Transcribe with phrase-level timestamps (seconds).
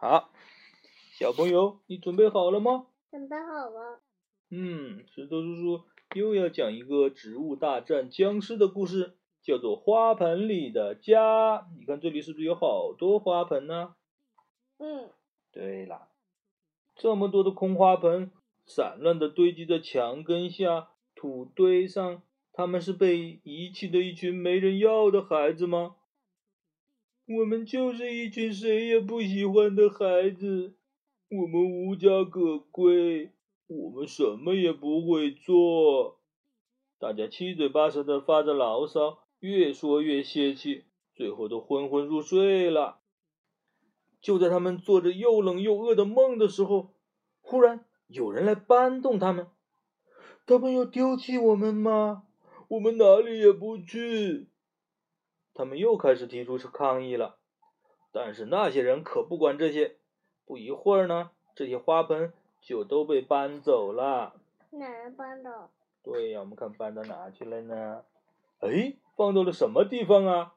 [0.00, 0.30] 好，
[1.10, 2.86] 小朋友，你准备好了吗？
[3.10, 4.00] 准备好了。
[4.48, 5.80] 嗯，石头叔叔
[6.14, 11.58] 又要讲一个植物大战僵尸的故事，叫做《花盆里的家》。
[11.76, 13.96] 你看这里是不是有好多花盆呢？
[14.78, 15.10] 嗯。
[15.50, 16.06] 对了，
[16.94, 18.30] 这么多的空花盆
[18.66, 22.22] 散乱的堆积在墙根下、土堆上，
[22.52, 25.96] 他们是被遗弃的一群没人要的孩子吗？
[27.30, 30.74] 我们就是一群谁也不喜欢的孩子，
[31.28, 33.32] 我们无家可归，
[33.66, 36.20] 我们什么也不会做。
[36.98, 43.00] 大家七嘴八舌的发着牢骚，越说越泄气，最后都昏昏入睡了。
[44.22, 46.94] 就在他们做着又冷又饿的梦的时候，
[47.42, 49.48] 忽然有人来搬动他们。
[50.46, 52.22] 他们要丢弃我们吗？
[52.68, 54.48] 我们哪里也不去。
[55.58, 57.36] 他们又开始提出抗议了，
[58.12, 59.96] 但是那些人可不管这些。
[60.46, 64.34] 不一会儿呢，这些花盆就都被搬走了。
[64.70, 65.68] 哪儿搬的？
[66.04, 68.04] 对呀，我们看搬到哪去了呢？
[68.60, 70.54] 哎，放到了什么地方啊？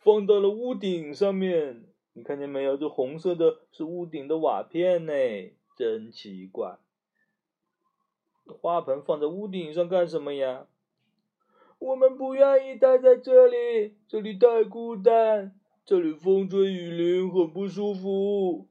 [0.00, 1.84] 放到了屋顶上面。
[2.14, 2.76] 你看见没有？
[2.76, 5.12] 这红色的是屋顶的瓦片呢，
[5.76, 6.78] 真奇怪。
[8.60, 10.66] 花盆放在屋顶上干什么呀？
[11.82, 18.68] 我们不愿意待在这里，这里太孤单，这里风吹雨淋，很不舒服。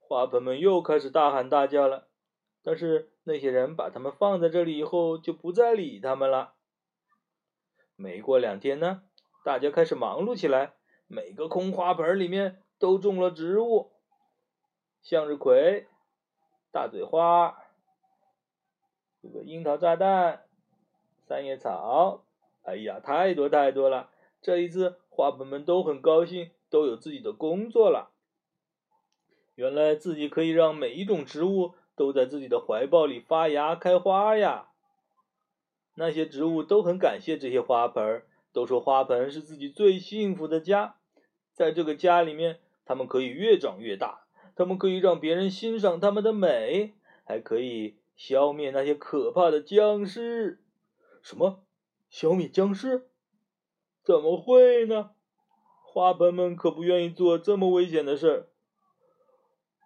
[0.00, 2.08] 花盆们又开始大喊大叫了，
[2.64, 6.54] 但是那些人把他们放在这里以后，就不再理他们了。
[7.94, 9.02] 没过两天呢，
[9.44, 10.74] 大家开始忙碌起来，
[11.06, 13.92] 每个空花盆里面都种了植物：
[15.00, 15.86] 向日葵、
[16.72, 17.56] 大嘴花、
[19.22, 20.42] 这个樱桃炸弹、
[21.26, 22.24] 三叶草。
[22.62, 24.10] 哎呀，太多太多了！
[24.40, 28.10] 这一次，花盆们都很高兴，都有自己的工作了。
[29.54, 34.68] 原来自己可以让每一种植物都在自己的怀抱里发芽开花呀！
[35.94, 38.22] 那些植物都很感谢这些花盆，
[38.52, 40.96] 都说花盆是自己最幸福的家。
[41.52, 46.94] 在这个家里面，它们可以越长越大，它们可以让别人欣赏它们的美，
[47.24, 50.58] 还可以消灭那些可怕的僵尸。
[51.24, 51.64] 什么？
[52.10, 53.08] 消灭僵尸？
[54.04, 55.12] 怎么会呢？
[55.82, 58.48] 花盆们可不愿意做这么危险的事儿。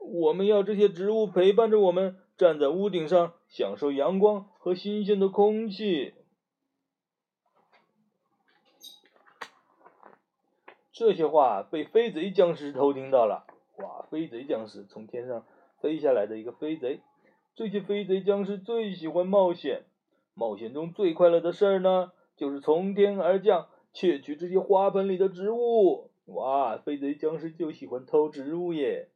[0.00, 6.14] 我们要这些植物陪伴着我们，站在屋顶上享受阳光和新鲜的空气。
[10.90, 13.46] 这些话被飞贼僵尸偷听到了。
[13.76, 15.46] 哇，飞贼僵尸从天上
[15.80, 17.00] 飞下来的一个飞贼。
[17.54, 19.84] 这些飞贼僵尸最喜欢冒险，
[20.38, 22.12] 冒险中最快乐的事儿呢？
[22.36, 26.12] 就是从天而降，窃取这些花盆里的植物。
[26.26, 29.08] 哇，飞贼僵尸就喜欢偷植物耶！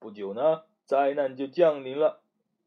[0.00, 2.18] 不久呢，灾难就降临了。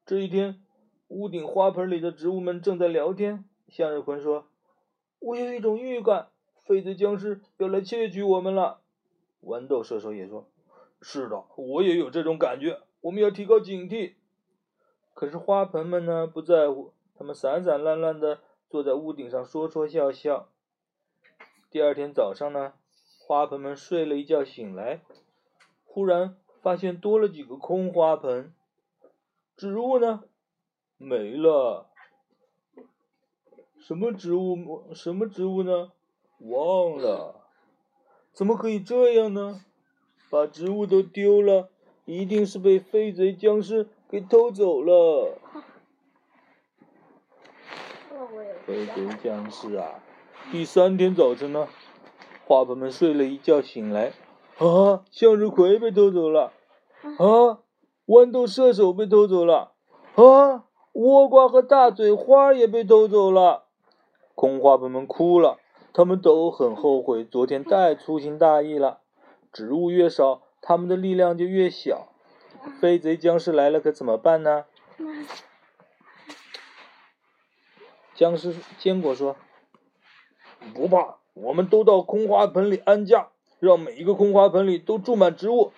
[0.05, 0.61] 这一天，
[1.09, 3.43] 屋顶花盆里的植物们正在聊天。
[3.67, 4.47] 向日葵说
[5.19, 6.29] ：“我有一种预感，
[6.63, 8.79] 飞贼僵尸要来窃取我们了。”
[9.43, 10.47] 豌豆射手也说
[11.01, 14.13] ：“是的，我也有这种感觉，我们要提高警惕。”
[15.13, 18.39] 可是花盆们呢，不在乎，他们散散乱乱的。
[18.69, 20.47] 坐在屋顶上说说笑笑。
[21.71, 22.73] 第二天早上呢，
[23.25, 25.01] 花盆们睡了一觉醒来，
[25.85, 28.53] 忽然发现多了几个空花盆，
[29.57, 30.23] 植物呢
[30.97, 31.87] 没了。
[33.79, 34.93] 什么植物？
[34.93, 35.91] 什么植物呢？
[36.37, 37.47] 忘了。
[38.31, 39.65] 怎么可以这样呢？
[40.29, 41.71] 把植物都丢了，
[42.05, 45.39] 一定是被飞贼僵尸给偷走了。
[48.69, 49.95] 飞贼僵尸啊！
[50.51, 51.67] 第三天早晨呢，
[52.45, 54.13] 花盆们睡了一觉醒来，
[54.59, 56.51] 啊，向日葵被偷走了，
[57.17, 57.65] 啊，
[58.05, 59.71] 豌豆射手被偷走了，
[60.13, 63.63] 啊，倭瓜和大嘴花也被偷走了。
[64.35, 65.57] 空花盆们哭了，
[65.91, 68.99] 他们都很后悔昨天太粗心大意了。
[69.51, 72.09] 植物越少，他们的力量就越小。
[72.79, 74.65] 飞贼僵尸来了，可怎么办呢？
[78.19, 79.37] 僵尸坚果说
[80.75, 83.29] ：“不怕，我们都到空花盆里安家，
[83.61, 85.71] 让每一个空花盆里都种满植物。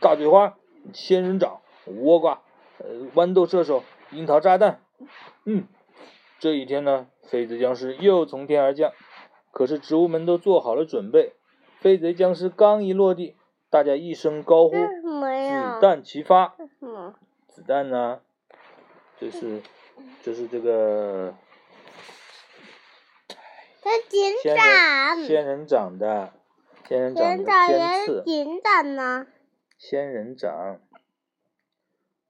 [0.00, 0.56] 大嘴花、
[0.94, 2.40] 仙人掌、倭瓜、
[2.78, 4.80] 呃豌豆射手、樱桃炸弹。
[5.44, 5.68] 嗯，
[6.38, 8.90] 这一天呢，飞贼僵尸又从天而降。
[9.50, 11.34] 可是植物们都做好了准备。
[11.80, 13.36] 飞贼僵尸刚一落地，
[13.68, 16.56] 大家一声高呼：‘子弹齐发！’
[17.46, 18.20] 子弹呢？
[19.20, 19.60] 就是，
[20.22, 21.34] 就是这个。”
[24.40, 26.32] 仙人仙人掌的
[26.88, 28.22] 仙人掌的尖刺。
[28.24, 29.26] 金掌呢？
[29.76, 30.80] 仙人掌。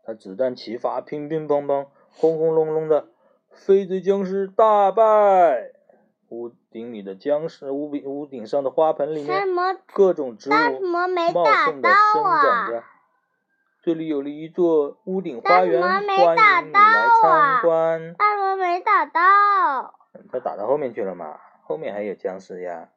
[0.05, 3.07] 它子弹齐发，乒乒乓乓，轰轰隆隆的，
[3.53, 5.71] 飞贼僵尸大败。
[6.29, 9.47] 屋顶里的僵尸，屋顶屋顶上的花盆里面，
[9.93, 12.83] 各种植物茂盛的生长着。
[13.83, 18.15] 这里有了一座屋顶花园，欢迎你来参观。
[18.15, 19.21] 大魔没打到。
[20.35, 21.39] 他打到后面去了嘛？
[21.63, 22.91] 后面还有僵尸呀。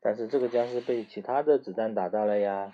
[0.00, 2.72] 但是这个僵尸被其他的子弹打到了呀。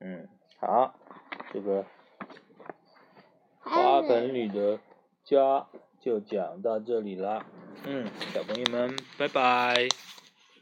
[0.00, 0.28] 嗯，
[0.58, 0.98] 好，
[1.52, 1.84] 这个
[3.60, 4.80] 花盆里的
[5.22, 5.66] 家
[6.00, 7.46] 就讲到这里了。
[7.84, 10.13] 嗯，小朋友们，拜拜。